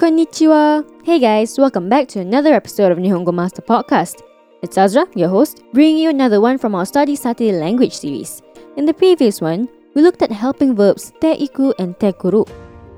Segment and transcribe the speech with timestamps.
[0.00, 0.82] Konnichiwa!
[1.04, 4.22] Hey guys, welcome back to another episode of Nihongo Master Podcast.
[4.62, 8.40] It's Azra, your host, bringing you another one from our Study Saturday language series.
[8.78, 12.46] In the previous one, we looked at helping verbs te iku and te kuru.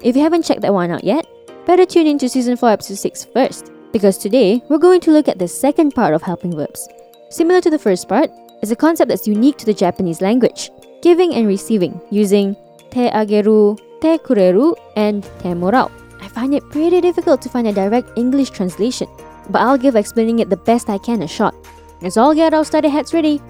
[0.01, 1.27] If you haven't checked that one out yet,
[1.67, 5.41] better tune into season 4 episode 6 first, because today we're going to look at
[5.41, 6.87] the second part of helping verbs.
[7.31, 8.31] Similar to the first part,
[8.63, 10.71] it's a concept that's unique to the Japanese language,
[11.03, 12.55] giving and receiving using
[12.93, 15.91] te ageru, te kureru, and te morau.
[16.35, 19.09] Find it pretty difficult to find a direct English translation,
[19.51, 21.55] but I'll give explaining it the best I can a shot.
[22.01, 23.41] Let's all get our study hats ready.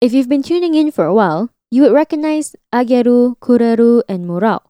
[0.00, 4.60] If you've been tuning in for a while, you would recognize ageru, kureru, and morau.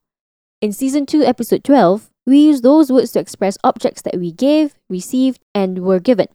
[0.60, 4.74] In season 2, episode 12, we use those words to express objects that we gave,
[4.88, 6.28] received, and were given.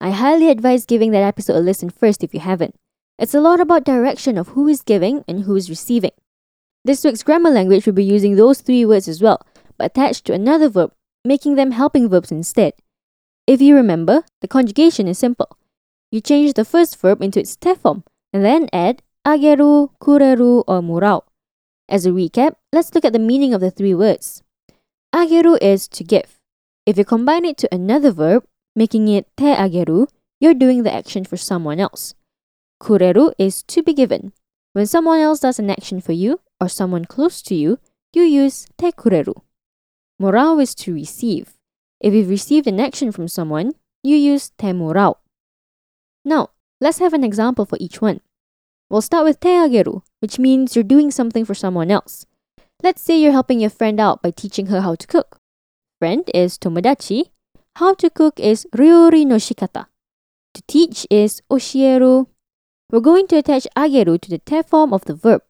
[0.00, 2.74] I highly advise giving that episode a listen first if you haven't.
[3.18, 6.12] It's a lot about direction of who is giving and who is receiving.
[6.84, 9.46] This week's grammar language will be using those three words as well,
[9.78, 10.92] but attached to another verb,
[11.24, 12.72] making them helping verbs instead.
[13.46, 15.56] If you remember, the conjugation is simple.
[16.10, 18.02] You change the first verb into its te form
[18.32, 21.22] and then add ageru, kureru, or morau.
[21.88, 24.42] As a recap, let's look at the meaning of the three words.
[25.14, 26.40] Ageru is to give.
[26.84, 30.08] If you combine it to another verb, making it te ageru,
[30.40, 32.14] you're doing the action for someone else.
[32.82, 34.32] Kureru is to be given.
[34.72, 37.78] When someone else does an action for you or someone close to you,
[38.12, 39.34] you use te kureru.
[40.20, 41.54] Morau is to receive.
[42.00, 44.72] If you've received an action from someone, you use te.
[46.24, 48.20] Now, let's have an example for each one.
[48.88, 52.26] We'll start with te ageru, which means you're doing something for someone else.
[52.82, 55.38] Let's say you're helping your friend out by teaching her how to cook.
[55.98, 57.30] Friend is tomodachi.
[57.76, 59.86] How to cook is ryori no shikata.
[60.54, 62.26] To teach is oshieru.
[62.90, 65.42] We're going to attach ageru to the te form of the verb.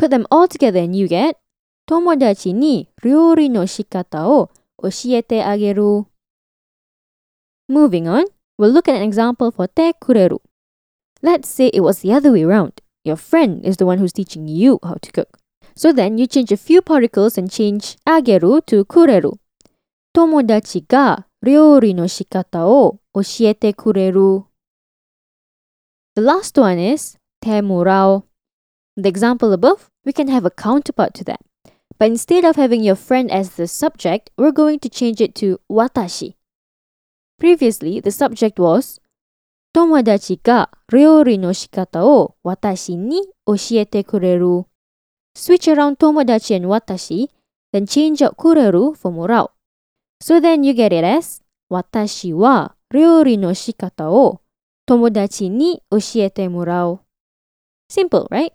[0.00, 1.36] Put them all together and you get
[1.86, 4.48] tomodachi ni ryori no shikata o
[4.82, 6.06] oshiete ageru.
[7.68, 8.24] Moving on,
[8.56, 10.38] we'll look at an example for te kureru.
[11.20, 12.80] Let's say it was the other way around.
[13.04, 15.36] Your friend is the one who's teaching you how to cook.
[15.76, 19.36] So then you change a few particles and change ageru to kureru.
[20.16, 24.46] Tomodachi ga ryori no shikata o oshiete kureru.
[26.16, 28.22] The last one is te morau.
[28.96, 31.38] The example above, we can have a counterpart to that.
[31.96, 35.60] But instead of having your friend as the subject, we're going to change it to
[35.70, 36.34] watashi.
[37.38, 38.98] Previously, the subject was
[39.72, 44.64] Tomodachi ga ryori no shikata o watashi ni oshiete kureru.
[45.36, 47.28] Switch around tomodachi and watashi,
[47.72, 49.46] then change out kureru for morau.
[50.20, 54.40] So then you get it as watashi wa ryori no shikata o
[54.88, 56.98] tomodachi ni oshiete morau.
[57.88, 58.52] Simple, right?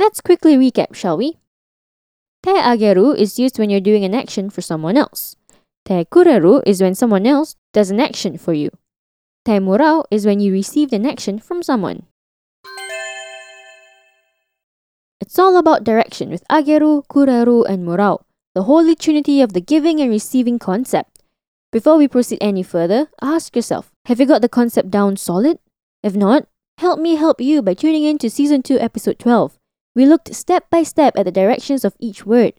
[0.00, 1.36] Let's quickly recap, shall we?
[2.42, 5.36] Te ageru is used when you're doing an action for someone else.
[5.84, 8.70] Te kureru is when someone else does an action for you.
[9.44, 12.06] Te morau is when you received an action from someone.
[15.20, 18.22] It's all about direction with ageru, kureru, and morau,
[18.54, 21.22] the holy trinity of the giving and receiving concept.
[21.72, 25.58] Before we proceed any further, ask yourself, have you got the concept down solid?
[26.02, 26.46] If not,
[26.78, 29.59] help me help you by tuning in to season 2 episode 12.
[29.95, 32.53] We looked step by step at the directions of each word.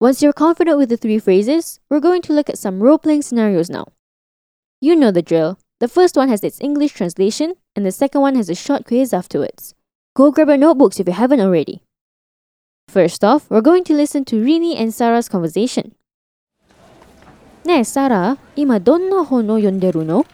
[0.00, 3.68] Once you're confident with the three phrases, we're going to look at some role-playing scenarios
[3.68, 3.88] now.
[4.80, 5.58] You know the drill.
[5.80, 9.12] The first one has its English translation, and the second one has a short quiz
[9.12, 9.74] afterwards.
[10.14, 11.82] Go grab your notebooks if you haven't already.
[12.88, 15.92] First off, we're going to listen to Rini and Sarah's conversation.
[17.64, 20.24] ねえ、サラ、今どんな本を読んでるの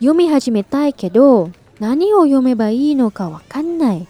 [0.00, 4.08] 読み始めたいけど、何を読めばいいのかわかんない。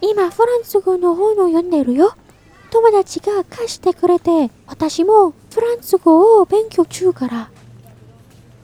[0.00, 2.14] 今、フランス語の本を読んでるよ。
[2.70, 7.50] 友達が貸してくれて、私もフランス語を勉強中から。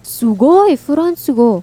[0.03, 1.63] すごい、フランス語。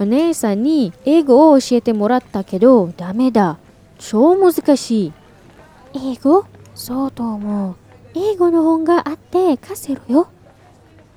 [0.00, 3.58] お姉さんに英語を教えてもらったけど、ダメだ。
[3.98, 5.12] 超難しい。
[5.94, 6.44] 英語？
[6.74, 7.74] そうと思う。
[8.14, 10.28] 英語の本があって貸せるよ。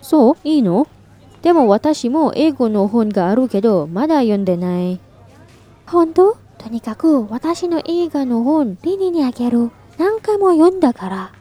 [0.02, 0.36] そう？
[0.44, 0.88] いいの？
[1.42, 5.00] でも私も英語の本があるけど、まだ読んでない。
[5.88, 6.38] 本当？
[6.67, 9.71] とにかく私の映画の本、リニにあげる。
[9.99, 11.33] 何回も読んだから。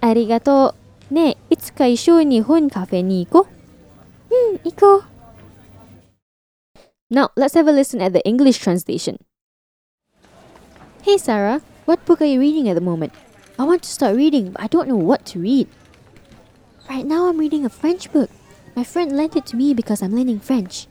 [0.00, 0.74] ありがと
[1.10, 1.14] う。
[1.14, 3.48] ねえ、いつか一緒に本カフェに行こ
[4.30, 4.34] う。
[4.34, 5.04] うん、行こう。
[7.10, 9.18] Now, let's have a listen at the English translation.
[11.02, 13.12] Hey Sarah, what book are you reading at the moment?
[13.58, 15.68] I want to start reading, but I don't know what to read.
[16.88, 18.28] Right now, I'm reading a French book.
[18.76, 20.86] My friend lent it to me because I'm learning French.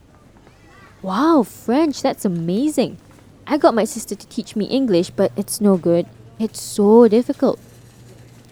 [1.03, 2.97] Wow, French, that's amazing.
[3.46, 6.06] I got my sister to teach me English, but it's no good.
[6.38, 7.58] It's so difficult.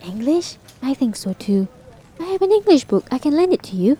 [0.05, 0.57] English?
[0.83, 1.69] I think so too.
[2.19, 3.07] I have an English book.
[3.11, 3.99] I can lend it to you.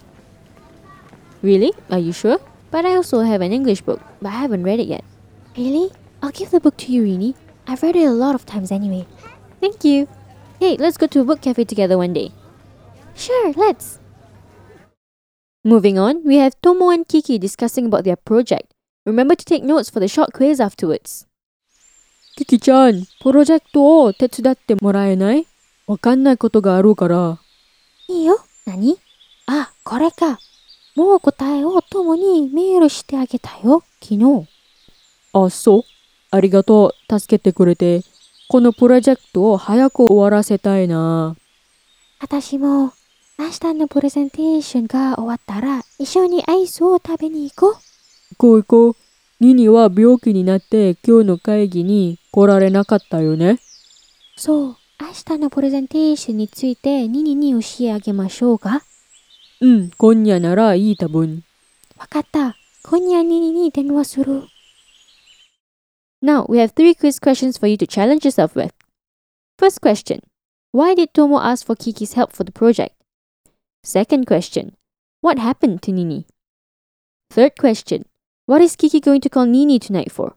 [1.43, 1.73] Really?
[1.91, 2.39] Are you sure?
[2.71, 5.05] But I also have an English book, but I haven't read it yet.
[5.57, 5.91] Really?
[6.23, 7.35] I'll give the book to you, Rini.
[7.67, 9.07] I've read it a lot of times anyway.
[9.61, 10.09] Thank you.
[10.59, 12.33] Hey, let's go to a book cafe together one day.
[13.15, 13.99] Sure, let's.
[15.65, 18.73] Moving on, we have Tomo and Kiki discussing about their project.
[19.11, 21.27] Remember to take notes for the short quiz afterwards.
[22.37, 25.47] キキちゃん、プロジェクトを手伝ってもらえない
[25.89, 27.41] わかんないことがあるから。
[28.07, 28.39] いいよ。
[28.67, 28.97] 何？
[29.47, 30.39] あ、これか。
[30.95, 33.83] もう答えを友にメールしてあげたよ。
[34.01, 34.47] 昨日。
[35.33, 35.83] あ、そう。
[36.31, 37.19] ありがとう。
[37.21, 38.03] 助けてくれて。
[38.49, 41.35] このプロジェクトを早く終わらせたいな。
[42.21, 42.93] 私も
[43.39, 47.90] 明日のプレゼンテーションが終わったら一緒にアイスを食べに行こう。
[48.31, 48.97] 行こう行こう。
[49.41, 53.59] ニニは病気になって今日の会議に来られなかったよね。
[54.37, 54.77] そう。
[55.01, 55.07] 明
[55.37, 58.83] 日のプレゼンテーションについてニニに教えあげましょうか。
[59.63, 61.43] うん、今夜ならいい多分。
[61.97, 62.57] わかった。
[62.83, 64.43] 今夜ニニに電話する。
[66.23, 68.73] Now, we have three quiz questions for you to challenge yourself with.
[69.59, 70.21] First question
[70.73, 72.95] Why did Tomo ask for Kiki's help for the project?
[73.83, 74.77] Second question
[75.23, 76.27] What happened to Nini?
[77.31, 78.05] Third question
[78.51, 80.35] What is Kiki going to call Nini tonight for?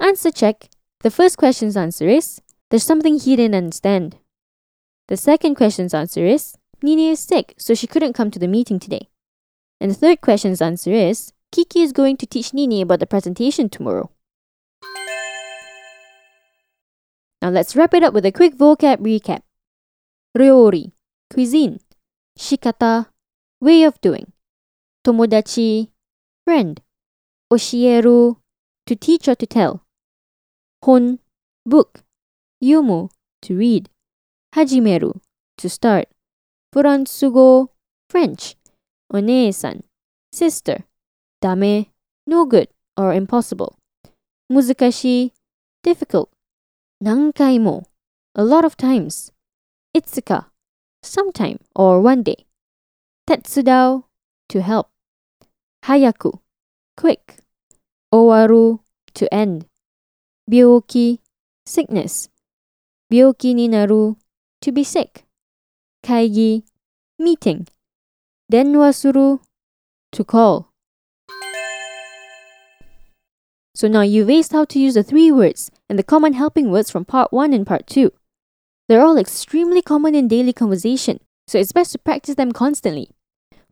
[0.00, 0.70] Answer check.
[1.00, 2.40] The first question's answer is
[2.70, 4.16] There's something he didn't understand.
[5.08, 8.78] The second question's answer is Nini is sick, so she couldn't come to the meeting
[8.78, 9.10] today.
[9.82, 13.68] And the third question's answer is Kiki is going to teach Nini about the presentation
[13.68, 14.11] tomorrow.
[17.42, 19.40] Now let's wrap it up with a quick vocab recap.
[20.38, 20.92] Ryori,
[21.28, 21.80] cuisine.
[22.38, 23.08] Shikata,
[23.60, 24.32] way of doing.
[25.04, 25.88] Tomodachi,
[26.46, 26.80] friend.
[27.52, 28.36] Oshieru,
[28.86, 29.82] to teach or to tell.
[30.84, 31.18] Hon,
[31.66, 32.04] book.
[32.62, 33.10] Yomu,
[33.42, 33.90] to read.
[34.54, 35.20] Hajimeru,
[35.58, 36.06] to start.
[36.72, 37.70] Furansugo,
[38.08, 38.54] French.
[39.08, 39.82] One-san,
[40.32, 40.84] sister.
[41.42, 41.86] Dame,
[42.24, 43.76] no good or impossible.
[44.50, 45.32] Muzukashi,
[45.82, 46.31] difficult.
[47.02, 47.84] Nankaimo,
[48.36, 49.32] a lot of times.
[49.92, 50.46] Itsuka,
[51.02, 52.46] sometime or one day.
[53.28, 54.04] Tetsudao,
[54.48, 54.88] to help.
[55.84, 56.38] Hayaku,
[56.96, 57.38] quick.
[58.14, 58.78] Owaru,
[59.14, 59.66] to end.
[60.48, 61.18] Byoki,
[61.66, 62.28] sickness.
[63.12, 64.16] Byoki ni naru,
[64.60, 65.24] to be sick.
[66.04, 66.62] Kaigi,
[67.18, 67.66] meeting.
[68.50, 69.40] Denwa suru,
[70.12, 70.71] to call.
[73.82, 76.88] So now you've aced how to use the three words and the common helping words
[76.88, 78.12] from part 1 and part 2.
[78.88, 81.18] They're all extremely common in daily conversation,
[81.48, 83.10] so it's best to practice them constantly.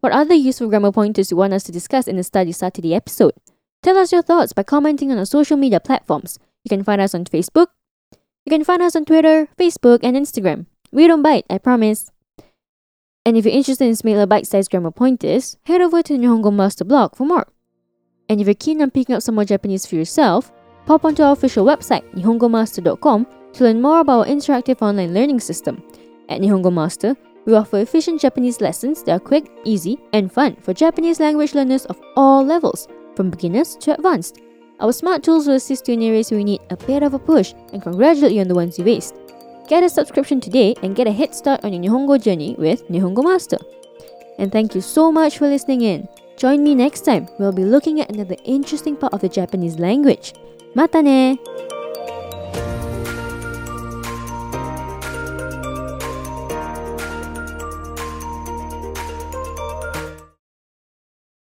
[0.00, 2.92] What other useful grammar pointers do you want us to discuss in the Study Saturday
[2.92, 3.34] episode?
[3.84, 6.40] Tell us your thoughts by commenting on our social media platforms.
[6.64, 7.68] You can find us on Facebook.
[8.44, 10.66] You can find us on Twitter, Facebook, and Instagram.
[10.90, 12.10] We don't bite, I promise.
[13.24, 17.14] And if you're interested in smaller bite-sized grammar pointers, head over to Nihongo Master blog
[17.14, 17.46] for more.
[18.30, 20.52] And if you're keen on picking up some more Japanese for yourself,
[20.86, 25.82] pop onto our official website, nihongomaster.com, to learn more about our interactive online learning system.
[26.28, 30.72] At Nihongo Master, we offer efficient Japanese lessons that are quick, easy, and fun for
[30.72, 34.38] Japanese language learners of all levels, from beginners to advanced.
[34.78, 37.18] Our smart tools will assist you in areas where you need a bit of a
[37.18, 39.18] push and congratulate you on the ones you aced.
[39.68, 43.24] Get a subscription today and get a head start on your Nihongo journey with Nihongo
[43.24, 43.58] Master.
[44.38, 46.08] And thank you so much for listening in.
[46.40, 47.28] Join me next time.
[47.38, 50.32] We'll be looking at another interesting part of the Japanese language.
[50.74, 51.36] Mata ne!